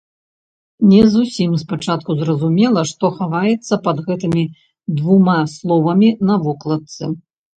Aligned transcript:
Не 0.93 1.01
зусім 1.15 1.51
спачатку 1.63 2.15
зразумела, 2.21 2.81
што 2.93 3.11
хаваецца 3.19 3.79
пад 3.87 3.97
гэтымі 4.09 4.43
двума 5.01 5.39
словамі 5.55 6.09
на 6.31 6.35
вокладцы. 6.47 7.03